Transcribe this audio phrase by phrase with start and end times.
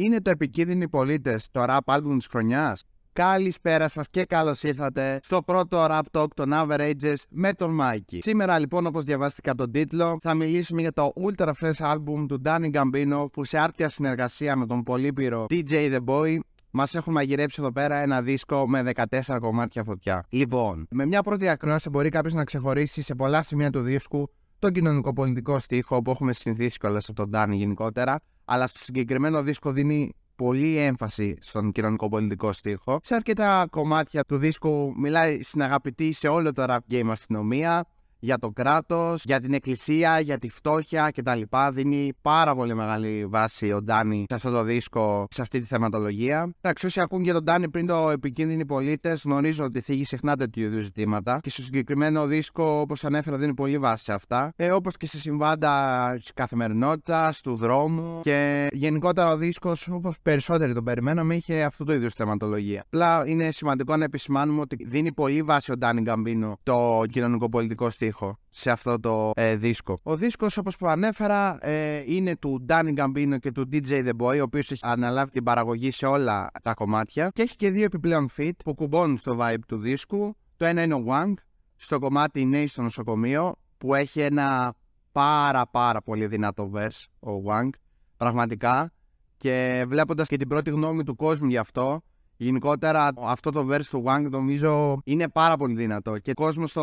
[0.00, 2.82] Είναι το επικίνδυνοι πολίτες, το rap album της χρονιάς.
[3.12, 8.18] Καλησπέρα σας και καλώς ήρθατε στο πρώτο Rap Talk των Averages με τον Μάικη.
[8.22, 12.70] Σήμερα λοιπόν όπως διαβάστηκα τον τίτλο θα μιλήσουμε για το Ultra Fresh Album του Danny
[12.72, 16.38] Gambino που σε άρτια συνεργασία με τον πολύπειρο DJ The Boy
[16.70, 20.26] Μας έχουν μαγειρέψει εδώ πέρα ένα δίσκο με 14 κομμάτια φωτιά.
[20.28, 24.30] Λοιπόν, με μια πρώτη ακρόαση μπορεί κάποιος να ξεχωρίσει σε πολλά σημεία του δίσκου
[24.60, 29.72] τον κοινωνικοπολιτικό στίχο που έχουμε συνηθίσει κιόλας από τον Ντάνι γενικότερα, αλλά στο συγκεκριμένο δίσκο
[29.72, 33.00] δίνει πολύ έμφαση στον κοινωνικοπολιτικό στίχο.
[33.02, 37.86] Σε αρκετά κομμάτια του δίσκου μιλάει στην αγαπητή σε όλο το rap game αστυνομία,
[38.20, 41.40] για το κράτος, για την εκκλησία, για τη φτώχεια κτλ.
[41.72, 46.50] Δίνει πάρα πολύ μεγάλη βάση ο Ντάνι σε αυτό το δίσκο, σε αυτή τη θεματολογία.
[46.60, 50.62] Εντάξει, όσοι ακούν για τον Ντάνι πριν το επικίνδυνοι πολίτες, γνωρίζουν ότι θίγει συχνά τέτοιου
[50.62, 51.38] είδους ζητήματα.
[51.42, 54.52] Και στο συγκεκριμένο δίσκο, όπως ανέφερα, δίνει πολύ βάση σε αυτά.
[54.56, 58.20] Ε, όπως και σε συμβάντα της καθημερινότητας, του δρόμου.
[58.22, 62.82] Και γενικότερα ο δίσκος, όπως περισσότεροι τον περιμέναμε, είχε αυτό το είδους θεματολογία.
[62.86, 67.90] Απλά είναι σημαντικό να επισημάνουμε ότι δίνει πολύ βάση ο Ντάνι Γκαμπίνο το κοινωνικό πολιτικό
[68.10, 69.98] στήριο σε αυτό το ε, δίσκο.
[70.02, 74.38] Ο δίσκος όπως που ανέφερα ε, είναι του Danny Gambino και του DJ The Boy
[74.38, 78.28] ο οποίος έχει αναλάβει την παραγωγή σε όλα τα κομμάτια και έχει και δύο επιπλέον
[78.36, 80.36] feat που κουμπώνουν στο vibe του δίσκου.
[80.56, 81.34] Το ένα είναι ο Wang
[81.76, 84.74] στο κομμάτι Νέοι στο νοσοκομείο που έχει ένα
[85.12, 87.68] πάρα πάρα πολύ δυνατό verse ο Wang
[88.16, 88.92] πραγματικά
[89.36, 92.02] και βλέποντας και την πρώτη γνώμη του κόσμου γι' αυτό
[92.42, 96.82] Γενικότερα αυτό το verse του Wang νομίζω είναι πάρα πολύ δυνατό και ο κόσμος το,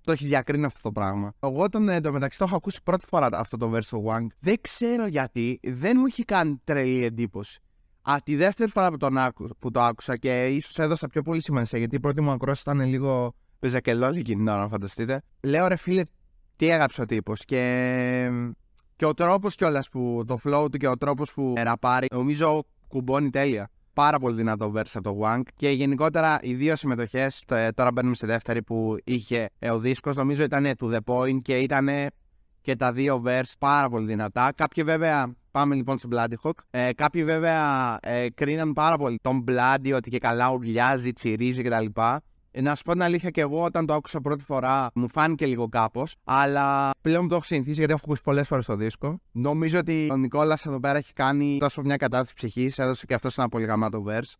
[0.00, 1.32] το έχει διακρίνει αυτό το πράγμα.
[1.40, 5.06] Εγώ όταν εντωμεταξύ το έχω ακούσει πρώτη φορά αυτό το verse του Wang, δεν ξέρω
[5.06, 7.60] γιατί δεν μου έχει κάνει τρελή εντύπωση.
[8.02, 9.16] Α, τη δεύτερη φορά που, τον
[9.58, 12.80] που το άκουσα και ίσως έδωσα πιο πολύ σημασία γιατί η πρώτη μου ακρόαση ήταν
[12.80, 15.22] λίγο πεζακελόλη εκείνη την ώρα, να φανταστείτε.
[15.42, 16.02] Λέω ρε φίλε,
[16.56, 18.30] τι έγραψε ο τύπος και,
[18.96, 23.30] και ο τρόπος κιόλας που το flow του και ο τρόπος που ραπάρει νομίζω κουμπώνει
[23.30, 27.92] τέλεια πάρα πολύ δυνατό verse από το Wank και γενικότερα οι δύο συμμετοχές, ε, τώρα
[27.92, 31.88] μπαίνουμε στη δεύτερη που είχε ε, ο δίσκος, νομίζω ήταν to the point και ήταν
[32.60, 34.52] και τα δύο verse πάρα πολύ δυνατά.
[34.56, 39.44] Κάποιοι βέβαια, πάμε λοιπόν στην Bloody Hawk, ε, κάποιοι βέβαια ε, κρίναν πάρα πολύ τον
[39.48, 41.86] Bloody ότι και καλά ουρλιάζει, τσιρίζει κτλ.
[42.50, 45.46] Ε, να σου πω την αλήθεια και εγώ όταν το άκουσα πρώτη φορά μου φάνηκε
[45.46, 46.16] λίγο κάπως.
[46.24, 49.20] Αλλά πλέον το έχω συνηθίσει γιατί έχω ακούσει πολλές φορές το δίσκο.
[49.32, 52.78] Νομίζω ότι ο Νικόλας εδώ πέρα έχει κάνει τόσο μια κατάσταση ψυχής.
[52.78, 54.32] Έδωσε και αυτός ένα πολύ γαμάτο verse.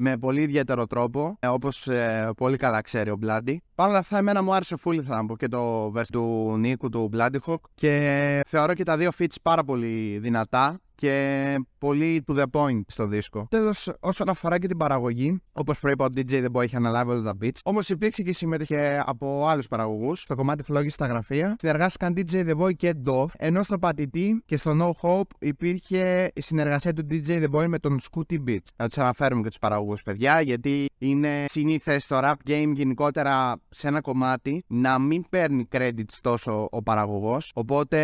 [0.00, 3.62] Με πολύ ιδιαίτερο τρόπο, ε, όπως ε, πολύ καλά ξέρει ο Μπλάντι.
[3.74, 7.10] Παρ' όλα αυτά, εμένα μου άρεσε φούλη θα πω και το verse του Νίκου του
[7.14, 7.60] Bloody Hawk.
[7.74, 13.06] Και θεωρώ και τα δύο fits πάρα πολύ δυνατά και πολύ to the point στο
[13.06, 13.46] δίσκο.
[13.50, 17.22] Τέλος, όσον αφορά και την παραγωγή, όπως προείπα, ο DJ The Boy είχε αναλάβει όλα
[17.22, 17.58] τα beats.
[17.64, 18.76] Όμως υπήρξε και συμμετοχή
[19.06, 20.20] από άλλους παραγωγούς.
[20.20, 24.56] Στο κομμάτι φλόγη στα γραφεία συνεργάστηκαν DJ The Boy και Dove, ενώ στο πατητή και
[24.56, 28.68] στο No Hope υπήρχε η συνεργασία του DJ The Boy με τον Scooty Beats.
[28.76, 33.88] Να τους αναφέρουμε και τους παραγωγούς, παιδιά, γιατί είναι συνήθες στο rap game γενικότερα σε
[33.88, 37.52] ένα κομμάτι να μην παίρνει credits τόσο ο παραγωγός.
[37.54, 37.98] Οπότε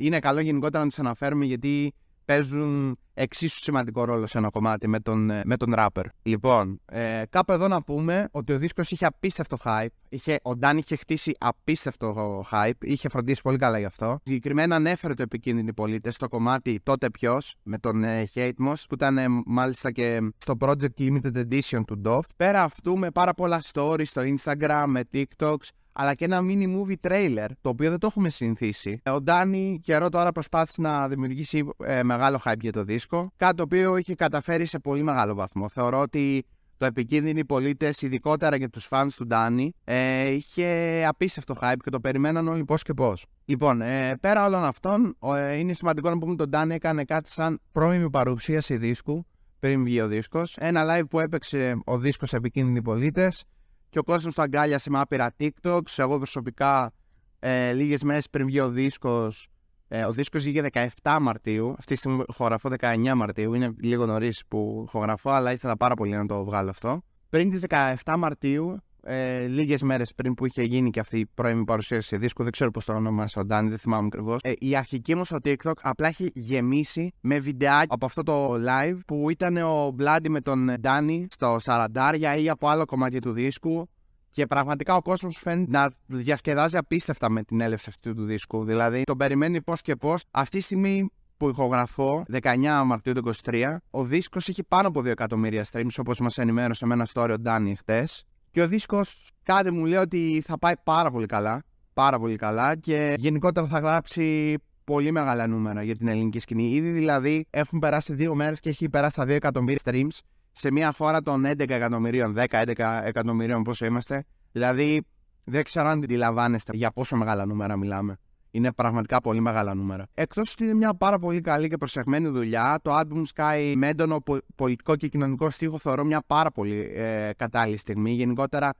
[0.00, 1.92] είναι καλό γενικότερα να τους αναφέρουμε γιατί
[2.28, 6.04] pés um, εξίσου σημαντικό ρόλο σε ένα κομμάτι με τον, με τον rapper.
[6.22, 9.86] Λοιπόν, ε, κάπου εδώ να πούμε ότι ο δίσκος είχε απίστευτο hype.
[10.08, 12.72] Είχε, ο Ντάν είχε χτίσει απίστευτο hype.
[12.80, 14.18] Είχε φροντίσει πολύ καλά γι' αυτό.
[14.24, 18.94] Συγκεκριμένα ανέφερε το επικίνδυνοι πολίτες στο κομμάτι τότε ποιος με τον ε, Hate Moss που
[18.94, 22.20] ήταν ε, μάλιστα και στο project Limited Edition του Dove.
[22.36, 25.68] Πέρα αυτού με πάρα πολλά stories στο Instagram, με TikToks
[26.00, 29.00] αλλά και ένα mini movie trailer, το οποίο δεν το έχουμε συνηθίσει.
[29.10, 33.62] Ο Ντάνι καιρό τώρα προσπάθησε να δημιουργήσει ε, μεγάλο hype για το δίσκο, κάτι το
[33.62, 35.68] οποίο είχε καταφέρει σε πολύ μεγάλο βαθμό.
[35.68, 36.44] Θεωρώ ότι
[36.76, 42.00] το επικίνδυνοι πολίτες, ειδικότερα για τους fans του Ντάνι, ε, είχε απίστευτο hype και το
[42.00, 43.26] περιμέναν όλοι πώς και πώς.
[43.44, 47.30] Λοιπόν, ε, πέρα όλων αυτών, ε, είναι σημαντικό να πούμε ότι ο Ντάνι έκανε κάτι
[47.30, 49.26] σαν πρώιμη παρουσίαση δίσκου
[49.58, 50.42] πριν βγει ο δίσκο.
[50.56, 53.44] Ένα live που έπαιξε ο δίσκος Επικίνδυνοι Πολίτες
[53.88, 55.92] και ο κόσμος το αγκάλιασε με άπειρα TikToks.
[55.96, 56.92] Εγώ προσωπικά
[57.38, 59.48] ε, λίγες μέρες πριν βγει ο δίσκος.
[59.88, 60.68] Ε, ο δίσκος βγήκε
[61.02, 61.74] 17 Μαρτίου.
[61.78, 63.54] Αυτή τη στιγμή ηχογραφώ 19 Μαρτίου.
[63.54, 67.02] Είναι λίγο νωρίς που ηχογραφώ, αλλά ήθελα πάρα πολύ να το βγάλω αυτό.
[67.28, 67.62] Πριν τις
[68.04, 72.16] 17 Μαρτίου ε, λίγες μέρες πριν που είχε γίνει και αυτή η πρώιμη παρουσίαση σε
[72.16, 74.38] δίσκο, δεν ξέρω πώς το ονομάσα ο Ντάνι, δεν θυμάμαι ακριβώς.
[74.42, 78.98] Ε, η αρχική μου στο TikTok απλά έχει γεμίσει με βιντεάκι από αυτό το live
[79.06, 83.88] που ήταν ο Μπλάντι με τον Ντάνι στο Σαραντάρια ή από άλλο κομμάτι του δίσκου.
[84.30, 88.64] Και πραγματικά ο κόσμος φαίνεται να διασκεδάζει απίστευτα με την έλευση αυτού του δίσκου.
[88.64, 90.24] Δηλαδή, τον περιμένει πώς και πώς.
[90.30, 95.06] Αυτή τη στιγμή που ηχογραφώ, 19 Μαρτίου του 2023, ο δίσκος έχει πάνω από 2
[95.06, 98.24] εκατομμύρια streams, όπως μας ενημέρωσε με ένα story ο Ντάνι χτες.
[98.50, 101.62] Και ο δίσκος κάτι μου λέει ότι θα πάει πάρα πολύ καλά.
[101.94, 104.54] Πάρα πολύ καλά και γενικότερα θα γράψει
[104.84, 106.68] πολύ μεγάλα νούμερα για την ελληνική σκηνή.
[106.68, 110.18] Ήδη δηλαδή έχουν περάσει δύο μέρες και έχει περάσει τα 2 εκατομμύρια streams
[110.58, 114.24] σε μια χώρα των 11 εκατομμυρίων, 10-11 εκατομμυρίων πόσο είμαστε.
[114.52, 115.02] Δηλαδή
[115.44, 118.16] δεν ξέρω αν αντιλαμβάνεστε για πόσο μεγάλα νούμερα μιλάμε.
[118.50, 120.06] Είναι πραγματικά πολύ μεγάλα νούμερα.
[120.14, 124.18] Εκτός ότι είναι μια πάρα πολύ καλή και προσεγμένη δουλειά, το album Sky με έντονο
[124.54, 128.10] πολιτικό και κοινωνικό στίχο θεωρώ μια πάρα πολύ ε, κατάλληλη στιγμή.
[128.10, 128.72] Γενικότερα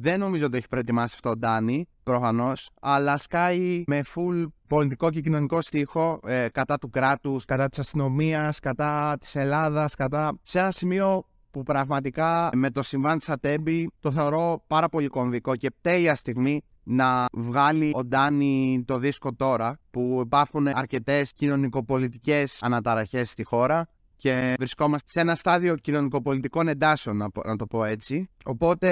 [0.00, 5.20] δεν νομίζω ότι έχει προετοιμάσει αυτό ο Ντάνι, προφανώς, αλλά Sky με full πολιτικό και
[5.20, 10.38] κοινωνικό στίχο ε, κατά του κράτους, κατά της αστυνομίας, κατά της Ελλάδας, κατά.
[10.42, 15.56] σε ένα σημείο που πραγματικά με το συμβάν της Ατέμπη το θεωρώ πάρα πολύ κομβικό
[15.56, 23.30] και τέλεια στιγμή να βγάλει ο Ντάνι το δίσκο τώρα που υπάρχουν αρκετές κοινωνικοπολιτικές αναταραχές
[23.30, 28.28] στη χώρα και βρισκόμαστε σε ένα στάδιο κοινωνικοπολιτικών εντάσεων, να, το πω έτσι.
[28.44, 28.88] Οπότε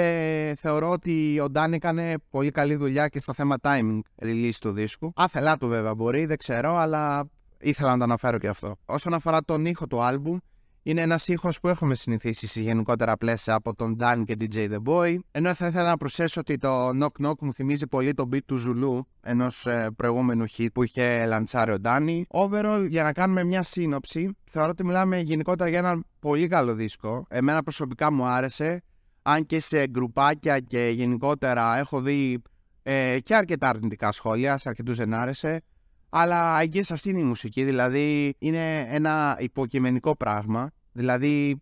[0.59, 5.11] θεωρώ ότι ο Ντάνι έκανε πολύ καλή δουλειά και στο θέμα timing release του δίσκου.
[5.15, 7.29] Άθελά του βέβαια μπορεί, δεν ξέρω, αλλά
[7.59, 8.75] ήθελα να το αναφέρω και αυτό.
[8.85, 10.37] Όσον αφορά τον ήχο του άλμπουμ,
[10.89, 14.77] είναι ένας ήχος που έχουμε συνηθίσει σε γενικότερα πλαίσια από τον Dan και DJ The
[14.85, 15.17] Boy.
[15.31, 18.55] Ενώ θα ήθελα να προσθέσω ότι το Knock Knock μου θυμίζει πολύ το beat του
[18.55, 22.25] Ζουλού, ενός ε, προηγούμενου hit που είχε λαντσάρει ο Ντάνι.
[22.29, 27.25] Overall, για να κάνουμε μια σύνοψη, θεωρώ ότι μιλάμε γενικότερα για ένα πολύ καλό δίσκο.
[27.29, 28.83] Εμένα προσωπικά μου άρεσε.
[29.21, 32.41] Αν και σε γκρουπάκια και γενικότερα έχω δει
[32.83, 35.61] ε, και αρκετά αρνητικά σχόλια, σε αρκετούς δεν άρεσε.
[36.09, 41.61] Αλλά I guess αυτή είναι η μουσική, δηλαδή είναι ένα υποκειμενικό πράγμα Δηλαδή,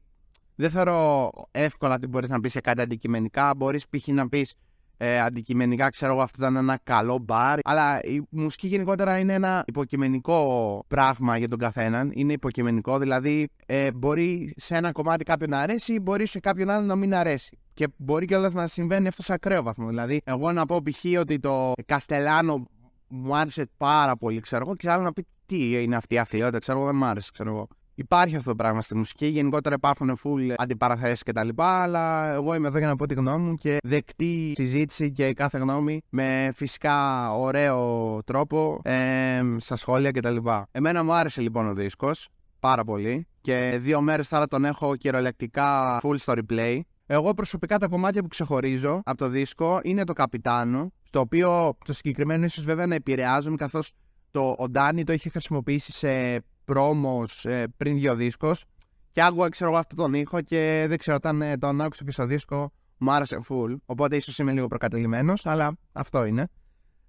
[0.56, 3.56] δεν θεωρώ εύκολα ότι μπορείς να πεις σε κάτι αντικειμενικά.
[3.56, 4.08] Μπορείς π.χ.
[4.08, 4.56] να πεις
[4.98, 7.60] ε, αντικειμενικά, ξέρω εγώ, αυτό ήταν ένα καλό μπαρ.
[7.64, 12.12] Αλλά η μουσική γενικότερα είναι ένα υποκειμενικό πράγμα για τον καθέναν.
[12.14, 16.86] Είναι υποκειμενικό, δηλαδή ε, μπορεί σε ένα κομμάτι κάποιον να αρέσει, μπορεί σε κάποιον άλλο
[16.86, 17.58] να μην αρέσει.
[17.74, 19.88] Και μπορεί κιόλας να συμβαίνει αυτό σε ακραίο βαθμό.
[19.88, 21.20] Δηλαδή, εγώ να πω π.χ.
[21.20, 22.66] ότι το Καστελάνο
[23.08, 26.60] μου άρεσε πάρα πολύ, ξέρω εγώ, και άλλο να πει τι είναι αυτή η αθλειότητα,
[26.60, 27.68] ξέρω εγώ, δεν μου άρεσε, ξέρω εγώ.
[27.96, 29.26] Υπάρχει αυτό το πράγμα στη μουσική.
[29.26, 31.50] Γενικότερα υπάρχουν full αντιπαραθέσεις κτλ.
[31.56, 35.58] Αλλά εγώ είμαι εδώ για να πω τη γνώμη μου και δεκτή συζήτηση και κάθε
[35.58, 40.38] γνώμη με φυσικά ωραίο τρόπο ε, στα σχόλια κτλ.
[40.72, 42.28] Εμένα μου άρεσε λοιπόν ο δίσκος
[42.60, 46.80] πάρα πολύ και δύο μέρες τώρα τον έχω κυριολεκτικά full στο replay.
[47.06, 51.94] Εγώ προσωπικά τα κομμάτια που ξεχωρίζω από το δίσκο είναι το Καπιτάνο, στο οποίο το
[51.94, 53.92] συγκεκριμένο ίσως βέβαια να επηρεάζομαι καθώς
[54.32, 58.66] το, ο Ντάνι το είχε χρησιμοποιήσει σε πρόμος ε, πριν δύο δίσκος
[59.12, 62.26] και άκουγα ξέρω εγώ αυτόν τον ήχο και δεν ξέρω όταν ε, τον άκουσα πίσω
[62.26, 63.76] δίσκο μου άρεσε full.
[63.86, 66.48] Οπότε ίσως είμαι λίγο προκατελημένος αλλά αυτό είναι.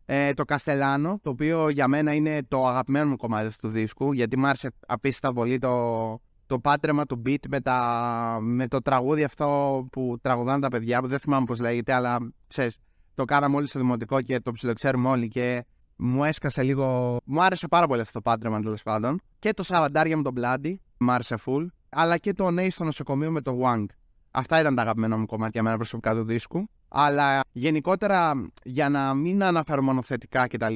[0.05, 4.39] Ε, το Καστελάνο το οποίο για μένα είναι το αγαπημένο μου κομμάτι του δίσκου γιατί
[4.39, 9.87] μου άρεσε απίστευτα πολύ το, το πάτρεμα του beat με, τα, με το τραγούδι αυτό
[9.93, 12.77] που τραγουδάνε τα παιδιά που δεν θυμάμαι πώς λέγεται αλλά ξέρεις
[13.15, 15.65] το κάναμε όλοι στο δημοτικό και το ψιλοξέρουμε όλοι και
[15.97, 17.17] μου έσκασε λίγο.
[17.25, 19.21] Μου άρεσε πάρα πολύ αυτό το πάντρεμα τέλος πάντων.
[19.39, 21.67] Και το Σαβαντάρια με τον Bloody, μου άρεσε full.
[21.89, 23.85] Αλλά και το Νέι στο νοσοκομείο με το Wang.
[24.31, 26.69] Αυτά ήταν τα αγαπημένα μου κομμάτια μένα προσωπικά του δίσκου.
[26.89, 28.33] Αλλά γενικότερα,
[28.65, 30.75] για να μην αναφέρω μόνο θετικά κτλ.,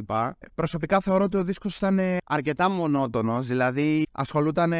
[0.54, 3.46] προσωπικά θεωρώ ότι ο δίσκος ήταν αρκετά μονότονος.
[3.46, 4.72] Δηλαδή, ασχολούταν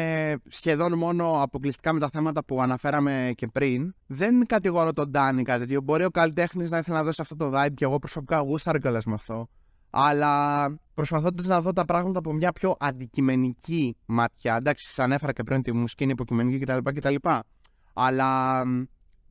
[0.47, 3.93] σχεδόν μόνο αποκλειστικά με τα θέματα που αναφέραμε και πριν.
[4.07, 5.81] Δεν κατηγορώ τον Ντάνι κάτι τέτοιο.
[5.81, 9.05] Μπορεί ο καλλιτέχνης να ήθελε να δώσει αυτό το vibe και εγώ προσωπικά γούσταρα κιόλας
[9.05, 9.49] με αυτό
[9.91, 14.55] αλλά προσπαθώντας να δω τα πράγματα από μια πιο αντικειμενική ματιά.
[14.55, 16.77] Εντάξει, σας ανέφερα και πριν ότι η μουσική είναι υποκειμενική κτλ.
[16.83, 17.15] κτλ.
[17.93, 18.63] Αλλά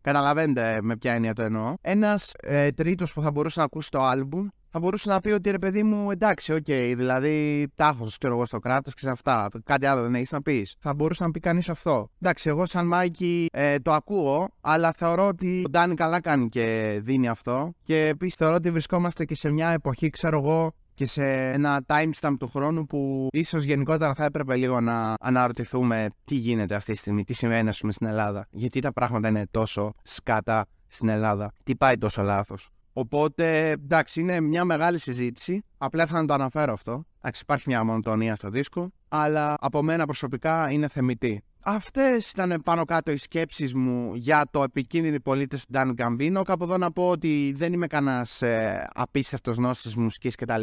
[0.00, 1.74] καταλαβαίνετε με ποια έννοια το εννοώ.
[1.80, 5.50] Ένας ε, τρίτος που θα μπορούσε να ακούσει το album θα μπορούσε να πει ότι
[5.50, 9.10] ρε παιδί μου, εντάξει, ok, okay, δηλαδή τα χώνω, ξέρω εγώ, στο κράτος και σε
[9.10, 9.48] αυτά.
[9.64, 10.74] Κάτι άλλο δεν έχεις να πεις.
[10.78, 12.10] Θα μπορούσε να πει κανείς αυτό.
[12.20, 16.98] Εντάξει, εγώ σαν Mikey ε, το ακούω, αλλά θεωρώ ότι ο Ντάνι καλά κάνει και
[17.02, 17.72] δίνει αυτό.
[17.82, 22.34] Και επίσης θεωρώ ότι βρισκόμαστε και σε μια εποχή, ξέρω εγώ, και σε ένα timestamp
[22.38, 27.24] του χρόνου που ίσως γενικότερα θα έπρεπε λίγο να αναρωτηθούμε τι γίνεται αυτή τη στιγμή,
[27.24, 28.46] τι συμβαίνει ας πούμε στην Ελλάδα.
[28.50, 32.70] Γιατί τα πράγματα είναι τόσο σκατά στην Ελλάδα, τι πάει τόσο λάθος.
[32.92, 35.62] Οπότε εντάξει, είναι μια μεγάλη συζήτηση.
[35.78, 37.04] Απλά θα να το αναφέρω αυτό.
[37.18, 41.42] Εντάξει, υπάρχει μια μονοτονία στο δίσκο, αλλά από μένα προσωπικά είναι θεμητή.
[41.62, 46.42] Αυτές ήταν πάνω κάτω οι σκέψεις μου για το επικίνδυνοι πολίτες του Ντάν Γκαμπίνο.
[46.42, 50.62] Κάπου εδώ να πω ότι δεν είμαι κανένας ε, απίστευτος γνώστης μουσικής κτλ.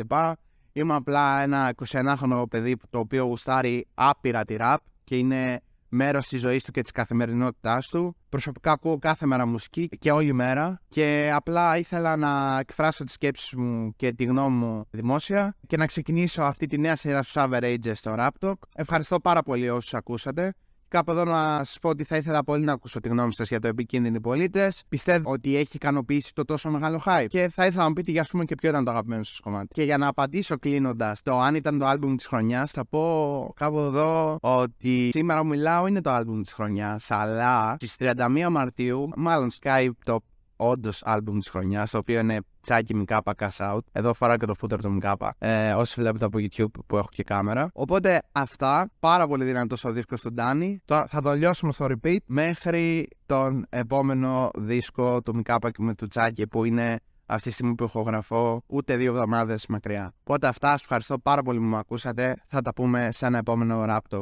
[0.72, 6.40] Είμαι απλά ένα 21χρονο παιδί το οποίο γουστάρει άπειρα τη ραπ και είναι μέρος της
[6.40, 8.16] ζωής του και της καθημερινότητάς του.
[8.30, 13.54] Προσωπικά ακούω κάθε μέρα μουσική και όλη μέρα και απλά ήθελα να εκφράσω τις σκέψεις
[13.54, 17.92] μου και τη γνώμη μου δημόσια και να ξεκινήσω αυτή τη νέα σειρά στους Average
[17.94, 18.54] στο Raptok.
[18.76, 20.54] Ευχαριστώ πάρα πολύ όσους ακούσατε
[20.90, 23.60] Κάπου εδώ να σας πω ότι θα ήθελα πολύ να ακούσω τη γνώμη σας για
[23.60, 24.84] το επικίνδυνοι πολίτες.
[24.90, 27.26] Πιστεύω ότι έχει ικανοποιήσει το τόσο μεγάλο hype.
[27.28, 29.68] Και θα ήθελα να μου πείτε για πούμε και ποιο ήταν το αγαπημένο σας κομμάτι.
[29.68, 33.80] Και για να απαντήσω κλείνοντας το αν ήταν το album της χρονιάς, θα πω κάπου
[33.80, 37.12] εδώ ότι σήμερα που μιλάω είναι το album της χρονιάς.
[37.12, 40.20] Αλλά στις 31 Μαρτίου, μάλλον Skype το
[40.58, 43.80] όντως άλμπουμ της χρονιάς, το οποίο είναι τσάκι Μικάπα Cash Out.
[43.92, 45.34] Εδώ φοράω και το footer του Μικάπα.
[45.38, 47.70] Ε, όσοι βλέπετε από YouTube που έχω και κάμερα.
[47.74, 50.82] Οπότε αυτά, πάρα πολύ δυνατό ο δίσκο του Ντάνι.
[50.86, 56.48] Θα το λιώσουμε στο repeat μέχρι τον επόμενο δίσκο του Μικάπα και με του Τσάκι
[56.48, 60.14] που είναι αυτή τη στιγμή που ηχογραφώ ούτε δύο εβδομάδες μακριά.
[60.24, 62.36] Οπότε αυτά, σας ευχαριστώ πάρα πολύ που με ακούσατε.
[62.48, 64.22] Θα τα πούμε σε ένα επόμενο Rap Talk.